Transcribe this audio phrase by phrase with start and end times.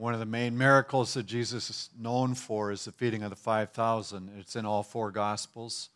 [0.00, 3.36] One of the main miracles that Jesus is known for is the feeding of the
[3.36, 4.30] 5,000.
[4.38, 5.90] It's in all four Gospels.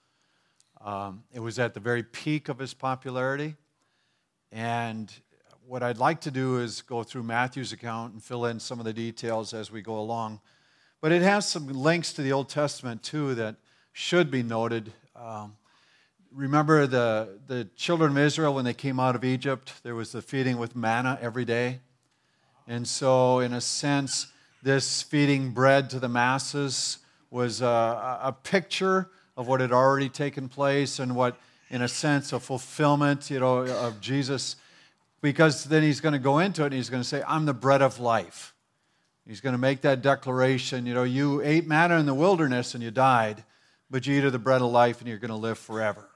[0.84, 3.56] Um, it was at the very peak of his popularity.
[4.52, 5.10] And
[5.66, 8.84] what I'd like to do is go through Matthew's account and fill in some of
[8.84, 10.42] the details as we go along.
[11.00, 13.56] But it has some links to the Old Testament too that
[13.94, 14.92] should be noted.
[15.16, 15.56] Um,
[16.30, 20.20] remember the, the children of Israel when they came out of Egypt, there was the
[20.20, 21.80] feeding with manna every day.
[22.66, 24.28] And so, in a sense,
[24.62, 26.98] this feeding bread to the masses
[27.30, 27.66] was a,
[28.22, 31.36] a picture of what had already taken place and what,
[31.68, 34.56] in a sense, a fulfillment, you know, of Jesus.
[35.20, 37.54] Because then he's going to go into it and he's going to say, I'm the
[37.54, 38.54] bread of life.
[39.26, 42.82] He's going to make that declaration, you know, you ate manna in the wilderness and
[42.82, 43.42] you died,
[43.90, 46.08] but you eat of the bread of life and you're going to live forever.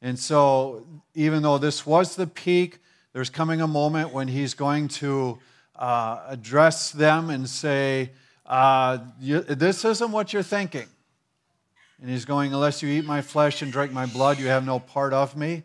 [0.00, 2.78] And so, even though this was the peak,
[3.12, 5.38] there's coming a moment when he's going to
[5.76, 8.10] uh, address them and say,
[8.46, 10.86] uh, you, This isn't what you're thinking.
[12.00, 14.78] And he's going, Unless you eat my flesh and drink my blood, you have no
[14.78, 15.62] part of me.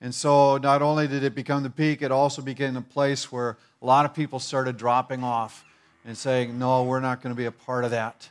[0.00, 3.56] And so, not only did it become the peak, it also became a place where
[3.80, 5.64] a lot of people started dropping off
[6.04, 8.30] and saying, No, we're not going to be a part of that.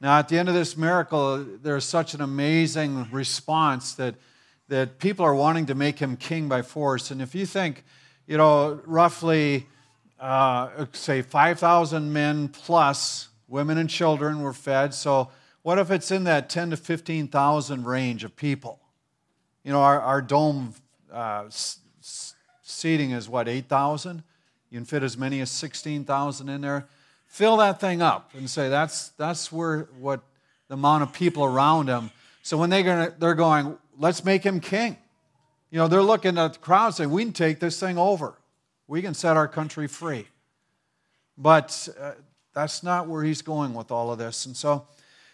[0.00, 4.14] Now, at the end of this miracle, there's such an amazing response that
[4.68, 7.10] that people are wanting to make him king by force.
[7.10, 7.84] And if you think,
[8.26, 9.66] you know, roughly,
[10.20, 14.94] uh, say, 5,000 men plus women and children were fed.
[14.94, 15.30] So,
[15.62, 18.78] what if it's in that 10 to 15,000 range of people?
[19.64, 20.74] You know, our, our dome
[21.12, 21.80] uh, s-
[22.62, 24.22] seating is what, 8,000?
[24.70, 26.86] You can fit as many as 16,000 in there.
[27.26, 30.20] Fill that thing up and say that's, that's where what
[30.68, 32.10] the amount of people around him.
[32.42, 34.96] So when they gonna, they're going, let's make him king.
[35.70, 38.34] You know, they're looking at the crowd saying, we can take this thing over.
[38.88, 40.26] We can set our country free.
[41.36, 42.12] But uh,
[42.54, 44.46] that's not where he's going with all of this.
[44.46, 44.86] And so,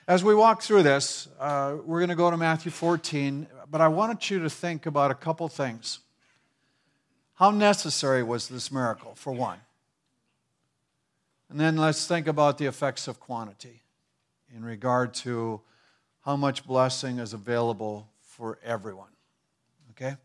[0.08, 3.86] as we walk through this, uh, we're going to go to Matthew 14, but I
[3.86, 6.00] wanted you to think about a couple things.
[7.34, 9.60] How necessary was this miracle, for one?
[11.48, 13.82] And then let's think about the effects of quantity
[14.54, 15.60] in regard to
[16.24, 19.10] how much blessing is available for everyone.
[19.90, 20.16] Okay?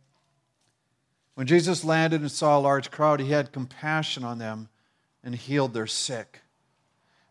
[1.38, 4.70] When Jesus landed and saw a large crowd, he had compassion on them
[5.24, 6.42] and healed their sick.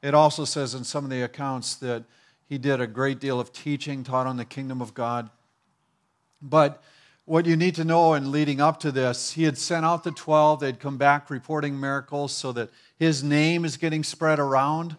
[0.01, 2.05] It also says in some of the accounts that
[2.49, 5.29] he did a great deal of teaching, taught on the kingdom of God.
[6.41, 6.85] But
[7.25, 10.13] what you need to know in leading up to this, he had sent out the
[10.13, 10.61] 12.
[10.61, 14.97] They'd come back reporting miracles so that his name is getting spread around.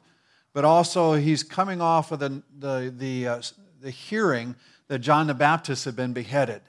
[0.51, 3.41] But also, he's coming off of the, the, the, uh,
[3.79, 4.57] the hearing
[4.89, 6.61] that John the Baptist had been beheaded.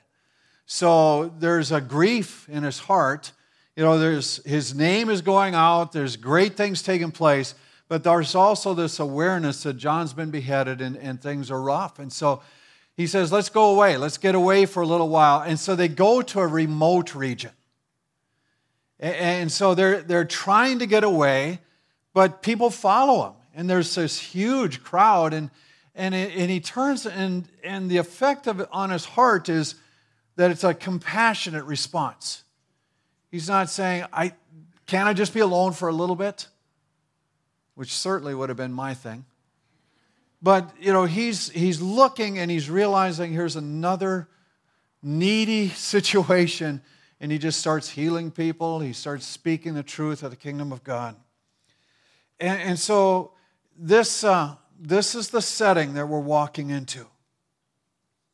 [0.71, 3.33] So there's a grief in his heart.
[3.75, 7.55] You know, there's, his name is going out, there's great things taking place,
[7.89, 11.99] but there's also this awareness that John's been beheaded and, and things are rough.
[11.99, 12.43] And so
[12.99, 15.41] he says, Let's go away, let's get away for a little while.
[15.41, 17.53] And so they go to a remote region.
[19.01, 21.61] And so they're, they're trying to get away,
[22.13, 23.35] but people follow them.
[23.55, 25.33] And there's this huge crowd.
[25.33, 25.51] And
[25.95, 29.75] and, and he turns, and, and the effect of it on his heart is
[30.39, 32.45] that it's a compassionate response.
[33.29, 34.35] He's not saying, I,
[34.87, 36.47] Can I just be alone for a little bit?
[37.75, 39.25] Which certainly would have been my thing.
[40.41, 44.29] But, you know, he's, he's looking and he's realizing here's another
[45.03, 46.83] needy situation,
[47.21, 48.79] and he just starts healing people.
[48.79, 51.17] He starts speaking the truth of the kingdom of God.
[52.39, 53.33] And, and so,
[53.77, 57.07] this, uh, this is the setting that we're walking into.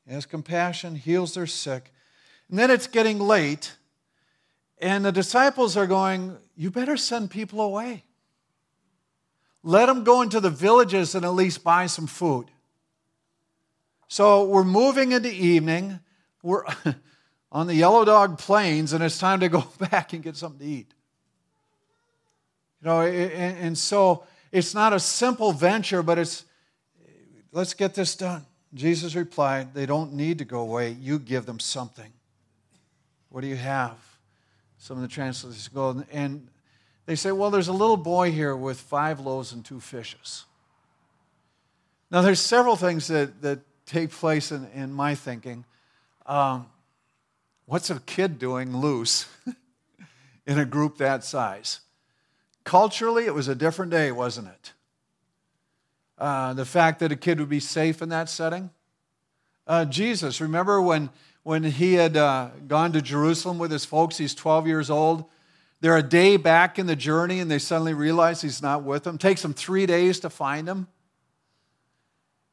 [0.07, 1.93] He has compassion, heals their sick.
[2.51, 3.77] And then it's getting late,
[4.79, 8.05] and the disciples are going, You better send people away.
[9.63, 12.47] Let them go into the villages and at least buy some food.
[14.09, 16.01] So we're moving into evening.
[16.43, 16.65] We're
[17.53, 20.73] on the Yellow Dog Plains, and it's time to go back and get something to
[20.73, 20.93] eat.
[22.83, 26.45] You know, and so it's not a simple venture, but it's
[27.51, 28.45] let's get this done.
[28.75, 30.91] Jesus replied, They don't need to go away.
[31.01, 32.13] You give them something.
[33.35, 33.97] What do you have?
[34.79, 36.47] Some of the translators go, and
[37.05, 40.45] they say, Well, there's a little boy here with five loaves and two fishes.
[42.13, 45.65] Now, there's several things that, that take place in, in my thinking.
[46.27, 46.67] Um,
[47.67, 49.27] what's a kid doing loose
[50.47, 51.81] in a group that size?
[52.63, 54.73] Culturally, it was a different day, wasn't it?
[56.19, 58.71] Uh, the fact that a kid would be safe in that setting.
[59.67, 61.11] Uh, Jesus, remember when,
[61.45, 64.19] when he had uh, gone to Jerusalem with his folks?
[64.19, 65.25] He's 12 years old.
[65.81, 69.15] they're a day back in the journey and they suddenly realize he's not with them.
[69.15, 70.89] It takes them three days to find him.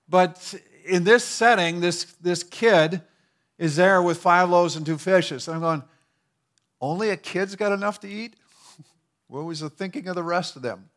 [0.08, 0.54] But
[0.86, 3.02] in this setting, this, this kid
[3.58, 5.48] is there with five loaves and two fishes.
[5.48, 5.84] And I'm going,
[6.82, 8.36] only a kid's got enough to eat?
[9.28, 10.90] What was the thinking of the rest of them?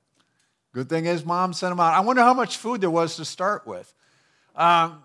[0.72, 1.94] Good thing his mom sent him out.
[1.94, 3.94] I wonder how much food there was to start with.
[4.56, 5.04] Um,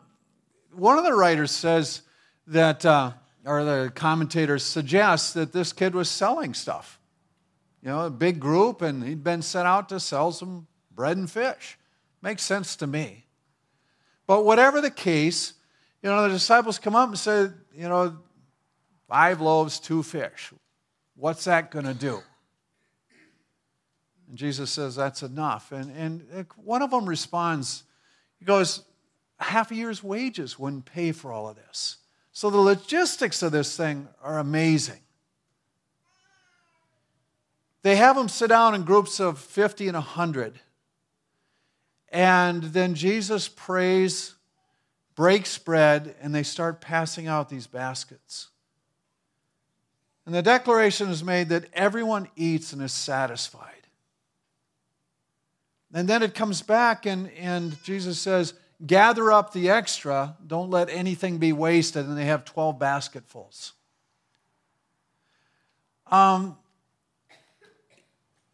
[0.73, 2.01] one of the writers says
[2.49, 3.11] that, uh,
[3.45, 6.99] or the commentators suggest that this kid was selling stuff.
[7.81, 11.29] You know, a big group, and he'd been sent out to sell some bread and
[11.29, 11.77] fish.
[12.21, 13.25] Makes sense to me.
[14.27, 15.53] But whatever the case,
[16.03, 18.17] you know, the disciples come up and say, you know,
[19.07, 20.51] five loaves, two fish.
[21.15, 22.21] What's that going to do?
[24.27, 25.71] And Jesus says, That's enough.
[25.71, 27.83] And, and one of them responds,
[28.37, 28.83] He goes,
[29.39, 31.97] Half a year's wages wouldn't pay for all of this.
[32.39, 35.01] So the logistics of this thing are amazing.
[37.81, 40.57] They have them sit down in groups of 50 and 100.
[42.07, 44.35] And then Jesus prays,
[45.15, 48.47] breaks bread, and they start passing out these baskets.
[50.25, 53.85] And the declaration is made that everyone eats and is satisfied.
[55.93, 58.53] And then it comes back, and, and Jesus says,
[58.85, 62.05] Gather up the extra, don't let anything be wasted.
[62.05, 63.73] And they have 12 basketfuls.
[66.07, 66.57] Um,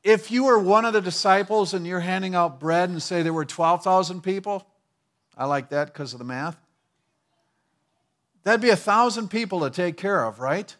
[0.03, 3.33] if you were one of the disciples and you're handing out bread and say there
[3.33, 4.65] were 12,000 people,
[5.37, 6.57] I like that because of the math.
[8.43, 10.75] That'd be a thousand people to take care of, right?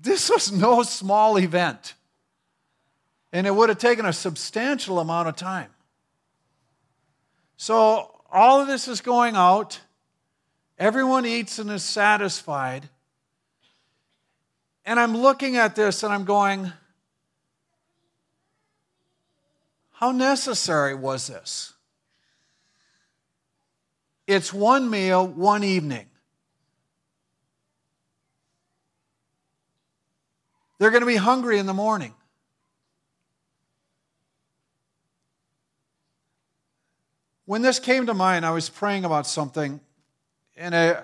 [0.00, 1.94] This was no small event.
[3.32, 5.70] And it would have taken a substantial amount of time.
[7.58, 9.80] So all of this is going out.
[10.78, 12.88] Everyone eats and is satisfied.
[14.86, 16.72] And I'm looking at this and I'm going,
[19.90, 21.72] how necessary was this?
[24.28, 26.06] It's one meal, one evening.
[30.78, 32.14] They're going to be hungry in the morning.
[37.48, 39.80] When this came to mind, I was praying about something,
[40.54, 41.00] and I,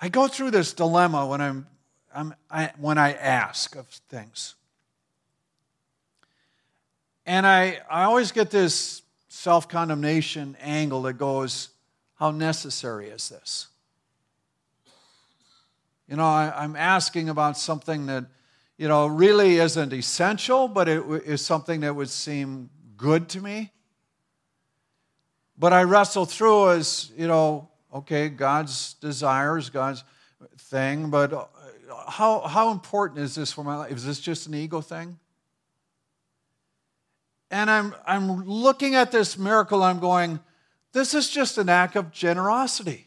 [0.00, 1.66] I go through this dilemma when, I'm,
[2.14, 4.54] I'm I, when I ask of things.
[7.26, 11.68] And I, I always get this self condemnation angle that goes,
[12.14, 13.66] How necessary is this?
[16.08, 18.24] You know, I, am asking about something that,
[18.78, 23.72] you know, really isn't essential, but it is something that would seem good to me.
[25.58, 30.04] But I wrestle through as, you know, okay, God's desires, God's
[30.56, 31.44] thing, but uh,
[32.06, 33.92] how, how important is this for my life?
[33.92, 35.18] Is this just an ego thing?
[37.50, 40.38] And I'm, I'm looking at this miracle, I'm going,
[40.92, 43.06] this is just an act of generosity.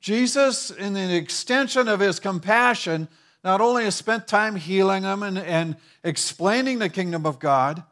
[0.00, 3.08] Jesus, in the extension of his compassion,
[3.42, 7.82] not only has spent time healing them and, and explaining the kingdom of God,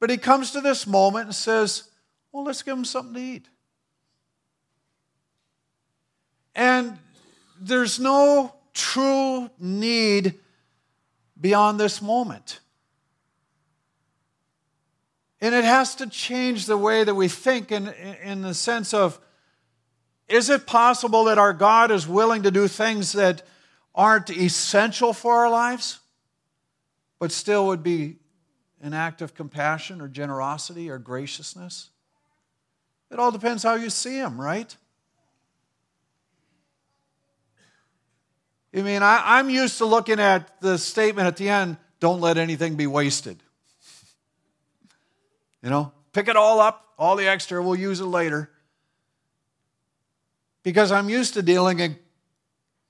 [0.00, 1.84] but he comes to this moment and says,
[2.32, 3.48] Well, let's give him something to eat.
[6.54, 6.98] And
[7.60, 10.34] there's no true need
[11.38, 12.60] beyond this moment.
[15.40, 19.20] And it has to change the way that we think in, in the sense of
[20.28, 23.42] is it possible that our God is willing to do things that
[23.94, 26.00] aren't essential for our lives,
[27.18, 28.16] but still would be
[28.86, 31.90] an act of compassion or generosity or graciousness?
[33.10, 34.74] It all depends how you see him, right?
[38.74, 42.36] I mean, I, am used to looking at the statement at the end don't let
[42.36, 43.38] anything be wasted.
[45.62, 48.50] You know, pick it all up, all the extra, we'll use it later.
[50.62, 51.98] Because I'm used to dealing in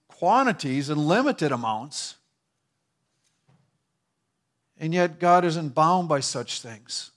[0.08, 2.16] quantities and limited amounts.
[4.78, 7.10] And yet, God isn't bound by such things.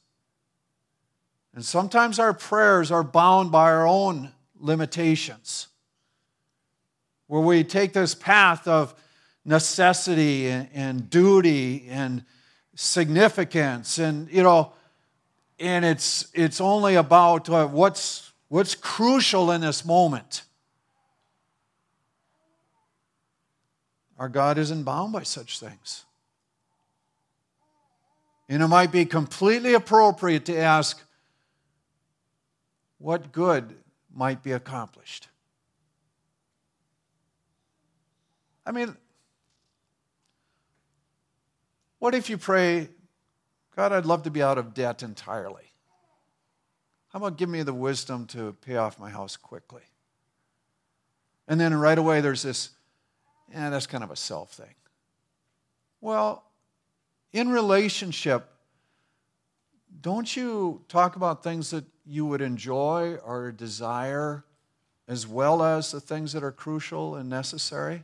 [1.53, 5.67] And sometimes our prayers are bound by our own limitations,
[7.27, 8.93] where we take this path of
[9.43, 12.23] necessity and, and duty and
[12.75, 13.97] significance.
[13.97, 14.73] And, you know,
[15.59, 20.43] and it's, it's only about uh, what's, what's crucial in this moment.
[24.17, 26.05] Our God isn't bound by such things.
[28.49, 31.01] And it might be completely appropriate to ask
[32.97, 33.75] what good
[34.13, 35.29] might be accomplished.
[38.65, 38.97] I mean,
[41.99, 42.87] What if you pray,
[43.75, 45.63] God, I'd love to be out of debt entirely?
[47.09, 49.81] How about give me the wisdom to pay off my house quickly?
[51.47, 52.69] And then right away there's this,
[53.51, 54.75] yeah, that's kind of a self thing.
[55.99, 56.43] Well,
[57.31, 58.49] in relationship,
[60.01, 64.43] don't you talk about things that you would enjoy or desire
[65.07, 68.03] as well as the things that are crucial and necessary?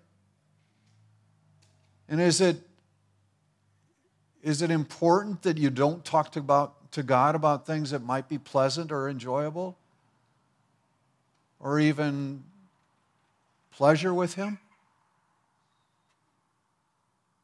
[2.08, 2.58] And is it,
[4.44, 8.30] is it important that you don't talk to, about, to God about things that might
[8.30, 9.78] be pleasant or enjoyable?
[11.60, 12.44] Or even
[13.72, 14.60] pleasure with Him?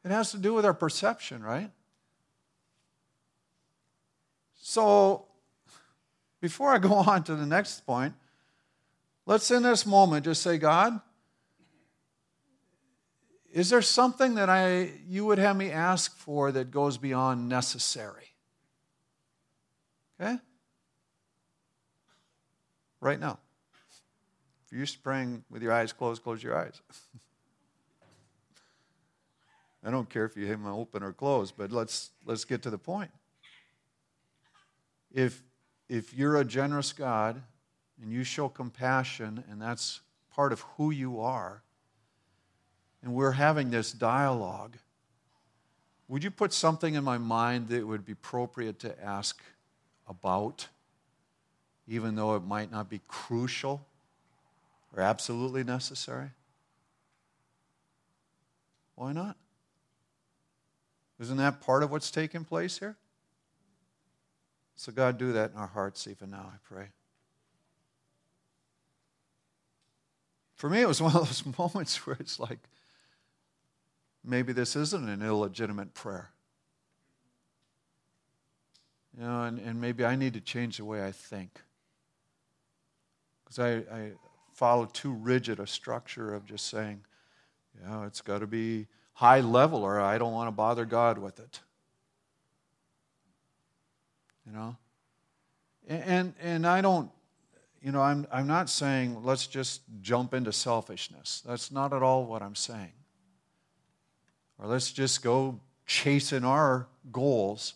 [0.04, 1.70] It has to do with our perception, right?
[4.56, 5.26] So,
[6.40, 8.14] before I go on to the next point,
[9.26, 11.00] let's in this moment just say, God,
[13.54, 18.34] is there something that I you would have me ask for that goes beyond necessary?
[20.20, 20.38] Okay?
[23.02, 23.40] Right now.
[24.66, 26.82] If you're praying with your eyes closed, close your eyes.
[29.84, 32.70] I don't care if you have them open or closed, but let's let's get to
[32.70, 33.12] the point.
[35.14, 35.42] If
[35.90, 37.42] if you're a generous God
[38.02, 40.02] and you show compassion and that's
[40.34, 41.64] part of who you are,
[43.02, 44.78] and we're having this dialogue,
[46.08, 49.42] would you put something in my mind that would be appropriate to ask
[50.08, 50.68] about,
[51.88, 53.86] even though it might not be crucial
[54.96, 56.30] or absolutely necessary?
[58.96, 59.36] Why not?
[61.22, 62.98] Isn't that part of what's taking place here?
[64.76, 66.88] So, God, do that in our hearts even now, I pray.
[70.56, 72.58] For me, it was one of those moments where it's like,
[74.24, 76.32] maybe this isn't an illegitimate prayer.
[79.16, 81.62] You know, and, and maybe I need to change the way I think.
[83.44, 84.12] Because I, I
[84.54, 87.02] follow too rigid a structure of just saying,
[87.80, 91.18] you know, it's got to be high level or I don't want to bother God
[91.18, 91.60] with it.
[94.46, 94.76] You know?
[95.88, 97.12] And, and I don't,
[97.82, 101.44] you know, I'm, I'm not saying let's just jump into selfishness.
[101.46, 102.94] That's not at all what I'm saying
[104.62, 107.74] or let's just go chasing our goals.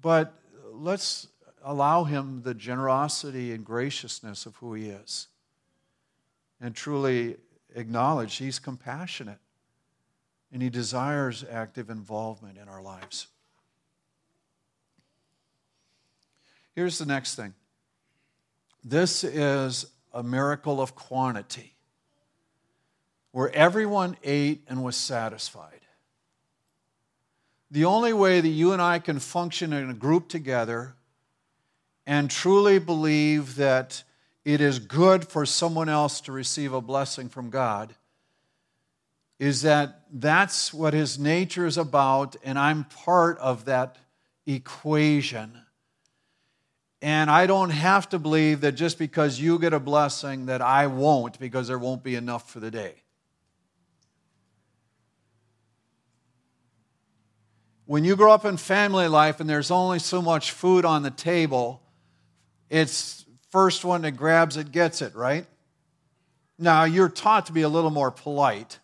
[0.00, 0.34] But
[0.72, 1.28] let's
[1.64, 5.28] allow him the generosity and graciousness of who he is
[6.60, 7.36] and truly
[7.74, 9.38] acknowledge he's compassionate
[10.52, 13.28] and he desires active involvement in our lives.
[16.74, 17.54] Here's the next thing
[18.84, 21.74] this is a miracle of quantity
[23.30, 25.80] where everyone ate and was satisfied.
[27.70, 30.94] The only way that you and I can function in a group together
[32.06, 34.02] and truly believe that
[34.44, 37.94] it is good for someone else to receive a blessing from God
[39.42, 43.96] is that that's what his nature is about, and I'm part of that
[44.46, 45.58] equation.
[47.00, 50.86] And I don't have to believe that just because you get a blessing that I
[50.86, 53.02] won't because there won't be enough for the day.
[57.92, 61.10] when you grow up in family life and there's only so much food on the
[61.10, 61.82] table,
[62.70, 65.44] it's first one that grabs it gets it, right?
[66.58, 68.78] Now, you're taught to be a little more polite.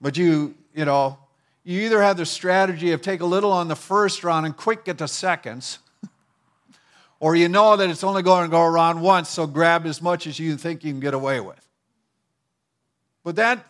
[0.00, 1.18] But you, you know,
[1.64, 4.84] you either have the strategy of take a little on the first round and quick
[4.84, 5.78] get to seconds,
[7.20, 10.26] or you know that it's only going to go around once, so grab as much
[10.26, 11.60] as you think you can get away with.
[13.24, 13.66] But that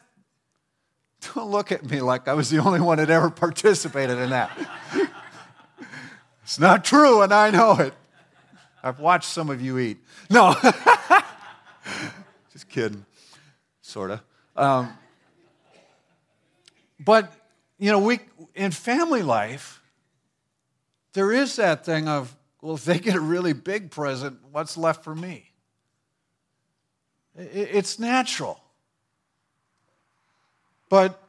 [1.35, 4.51] don't look at me like I was the only one that ever participated in that.
[6.43, 7.95] it's not true, and I know it.
[8.83, 9.99] I've watched some of you eat.
[10.31, 10.55] No,
[12.53, 13.05] just kidding,
[13.83, 14.21] sort of.
[14.55, 14.97] Um,
[16.99, 17.33] but,
[17.79, 18.21] you know, we,
[18.55, 19.81] in family life,
[21.13, 25.05] there is that thing of, well, if they get a really big present, what's left
[25.05, 25.51] for me?
[27.37, 28.61] It's natural.
[30.89, 31.23] But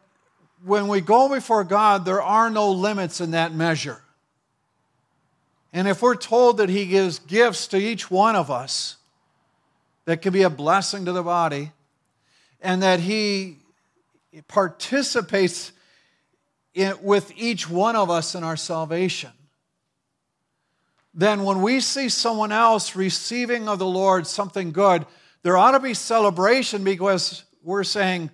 [0.63, 4.01] when we go before God, there are no limits in that measure.
[5.71, 8.97] And if we're told that He gives gifts to each one of us
[10.05, 11.71] that can be a blessing to the body,
[12.61, 13.58] and that He
[14.47, 15.71] participates
[16.73, 19.31] in, with each one of us in our salvation,
[21.13, 25.05] then when we see someone else receiving of the Lord something good,
[25.41, 28.29] there ought to be celebration because we're saying,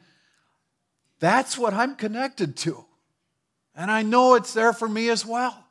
[1.19, 2.85] that's what I'm connected to.
[3.75, 5.65] And I know it's there for me as well.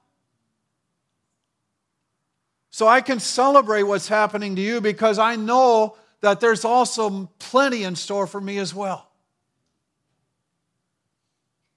[2.70, 7.84] So I can celebrate what's happening to you because I know that there's also plenty
[7.84, 9.08] in store for me as well.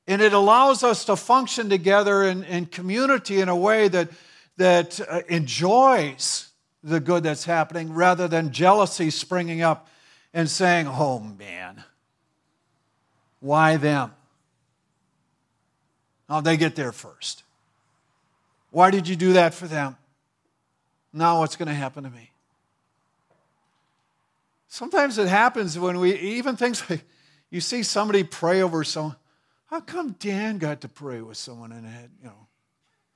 [0.08, 4.10] And it allows us to function together in, in community in a way that,
[4.56, 6.50] that uh, enjoys
[6.82, 9.90] the good that's happening rather than jealousy springing up
[10.34, 11.84] and saying, oh man,
[13.42, 14.14] why them?
[16.30, 17.44] Oh, they get there first.
[18.72, 19.98] Why did you do that for them?
[21.12, 22.32] Now what's going to happen to me?
[24.68, 27.04] Sometimes it happens when we, even things like,
[27.50, 29.16] you see somebody pray over someone.
[29.68, 32.48] How come Dan got to pray with someone and had, you know,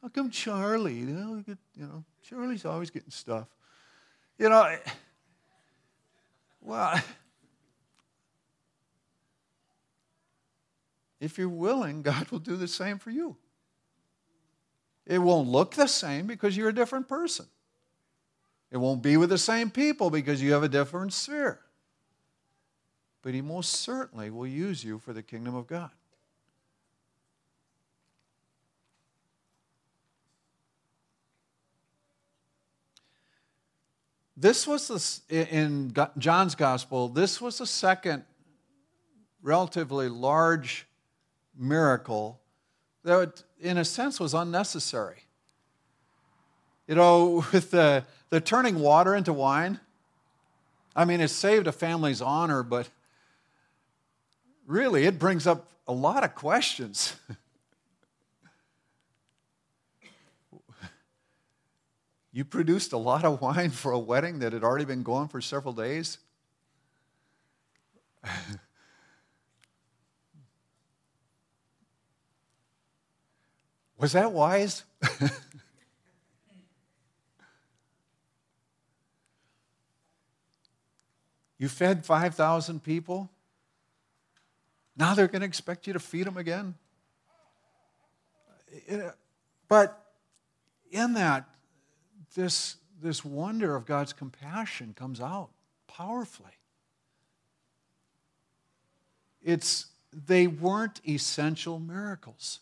[0.02, 3.48] how come Charlie, you know, you know, Charlie's always getting stuff.
[4.38, 4.78] You know,
[6.60, 7.02] well,
[11.20, 13.38] if you're willing, God will do the same for you.
[15.06, 17.46] It won't look the same because you're a different person.
[18.72, 21.60] It won't be with the same people because you have a different sphere.
[23.22, 25.92] But He most certainly will use you for the kingdom of God.
[34.42, 38.24] This was the, in John's gospel, this was the second
[39.44, 40.88] relatively large
[41.56, 42.42] miracle
[43.04, 45.20] that, in a sense, was unnecessary.
[46.88, 49.80] You know, with the, the turning water into wine,
[50.96, 52.90] I mean, it saved a family's honor, but
[54.66, 57.16] really it brings up a lot of questions.
[62.32, 65.42] you produced a lot of wine for a wedding that had already been going for
[65.42, 66.18] several days?
[73.98, 74.84] Was that wise?
[81.60, 83.30] you fed 5,000 people.
[84.98, 86.76] Now they're going to expect you to feed them again.
[88.92, 89.12] Uh,
[89.68, 90.14] but
[90.90, 91.51] in that,
[92.36, 95.50] this, this wonder of God's compassion comes out
[95.88, 96.58] powerfully.
[99.44, 102.60] It's, they weren't essential miracles.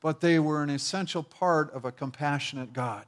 [0.00, 3.06] but they were an essential part of a compassionate God.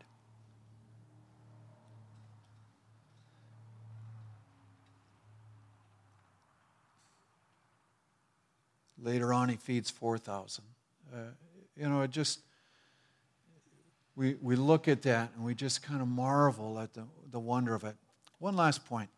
[9.02, 10.64] Later on, he feeds 4,000.
[11.12, 11.16] Uh,
[11.74, 12.40] you know, it just,
[14.20, 17.74] we, we look at that and we just kind of marvel at the, the wonder
[17.74, 17.96] of it.
[18.38, 19.08] One last point.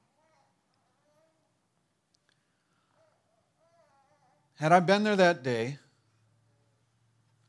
[4.60, 5.76] Had I been there that day,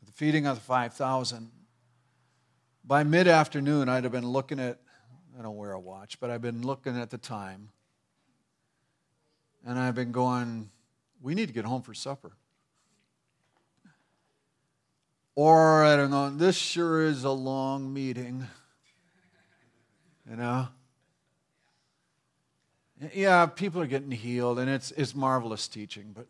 [0.03, 1.51] the feeding of the 5,000,
[2.83, 4.79] by mid afternoon, I'd have been looking at,
[5.37, 7.69] I don't wear a watch, but I've been looking at the time.
[9.63, 10.71] And I've been going,
[11.21, 12.31] we need to get home for supper.
[15.35, 18.47] Or, I don't know, this sure is a long meeting.
[20.29, 20.67] You know?
[23.13, 26.27] Yeah, people are getting healed, and it's, it's marvelous teaching, but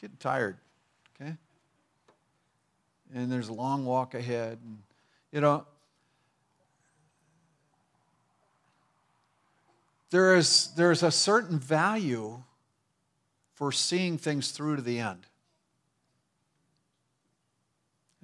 [0.00, 0.58] getting tired,
[1.20, 1.36] okay?
[3.14, 4.58] and there's a long walk ahead.
[4.64, 4.78] And,
[5.32, 5.64] you know,
[10.10, 12.42] there is, there is a certain value
[13.54, 15.26] for seeing things through to the end.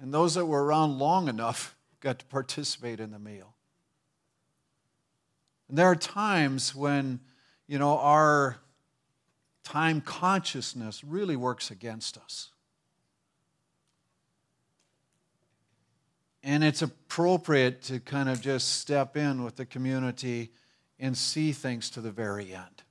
[0.01, 3.53] And those that were around long enough got to participate in the meal.
[5.69, 7.19] And there are times when,
[7.67, 8.57] you know, our
[9.63, 12.49] time consciousness really works against us.
[16.43, 20.51] And it's appropriate to kind of just step in with the community
[20.99, 22.83] and see things to the very end.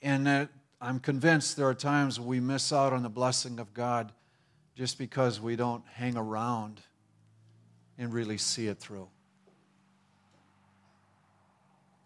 [0.00, 0.48] And
[0.80, 4.12] I'm convinced there are times we miss out on the blessing of God
[4.74, 6.82] just because we don't hang around
[7.96, 9.08] and really see it through.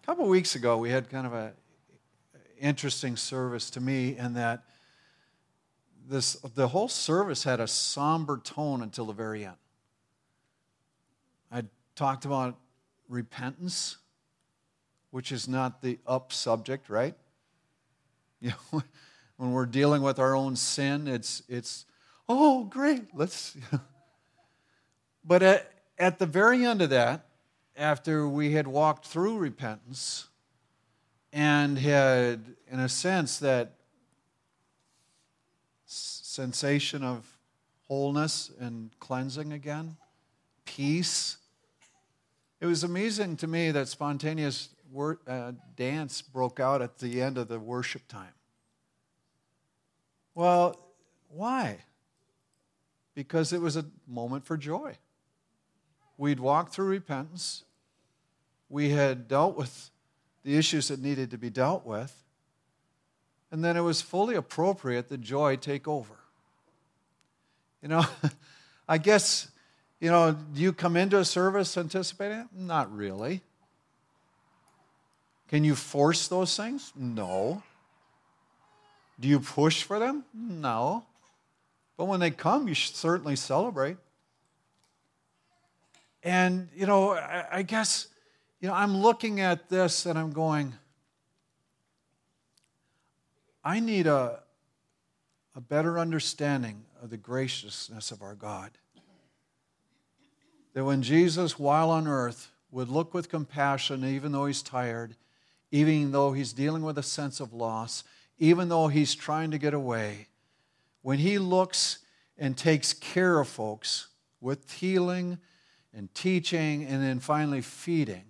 [0.02, 1.52] A couple weeks ago, we had kind of an
[2.60, 4.62] interesting service to me in that
[6.08, 9.56] this, the whole service had a somber tone until the very end.
[11.50, 11.64] I
[11.96, 12.56] talked about
[13.08, 13.96] repentance,
[15.10, 17.14] which is not the up subject, right?
[18.42, 18.82] You know,
[19.36, 21.84] when we're dealing with our own sin, it's, it's
[22.28, 23.54] oh, great, let's.
[23.54, 23.80] You know.
[25.24, 27.26] But at, at the very end of that,
[27.76, 30.30] after we had walked through repentance,
[31.32, 33.72] and had, in a sense, that
[35.86, 37.36] sensation of
[37.88, 39.96] wholeness and cleansing again,
[40.64, 41.36] peace.
[42.60, 47.38] It was amazing to me that spontaneous wor- uh, dance broke out at the end
[47.38, 48.34] of the worship time.
[50.34, 50.78] Well,
[51.28, 51.78] why?
[53.14, 54.96] Because it was a moment for joy.
[56.16, 57.64] We'd walked through repentance.
[58.68, 59.90] We had dealt with
[60.42, 62.14] the issues that needed to be dealt with.
[63.50, 66.14] And then it was fully appropriate that joy take over.
[67.82, 68.04] You know,
[68.88, 69.48] I guess,
[69.98, 72.46] you know, do you come into a service anticipating it?
[72.54, 73.42] Not really.
[75.50, 76.92] Can you force those things?
[76.94, 77.60] No.
[79.18, 80.24] Do you push for them?
[80.32, 81.04] No.
[81.96, 83.96] But when they come, you should certainly celebrate.
[86.22, 88.06] And, you know, I, I guess,
[88.60, 90.72] you know, I'm looking at this and I'm going,
[93.64, 94.38] I need a,
[95.56, 98.70] a better understanding of the graciousness of our God.
[100.74, 105.16] That when Jesus, while on earth, would look with compassion, even though he's tired,
[105.70, 108.04] even though he's dealing with a sense of loss,
[108.38, 110.28] even though he's trying to get away,
[111.02, 111.98] when he looks
[112.38, 114.08] and takes care of folks
[114.40, 115.38] with healing
[115.94, 118.24] and teaching and then finally feeding,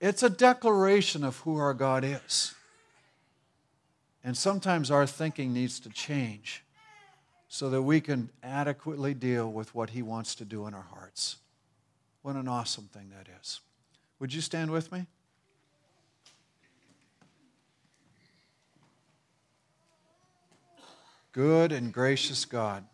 [0.00, 2.54] it's a declaration of who our God is.
[4.22, 6.64] And sometimes our thinking needs to change
[7.48, 11.36] so that we can adequately deal with what He wants to do in our hearts.
[12.22, 13.60] What an awesome thing that is.
[14.18, 15.06] Would you stand with me?
[21.34, 22.84] Good and gracious God,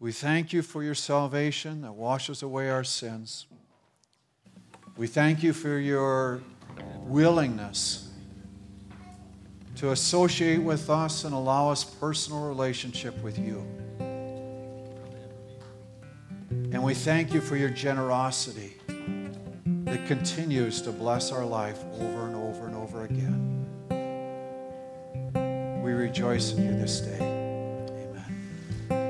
[0.00, 3.46] we thank you for your salvation that washes away our sins.
[4.96, 6.42] We thank you for your
[7.02, 8.10] willingness
[9.76, 13.64] to associate with us and allow us personal relationship with you.
[16.72, 18.72] And we thank you for your generosity
[19.84, 23.41] that continues to bless our life over and over and over again.
[25.82, 27.41] We rejoice in you this day.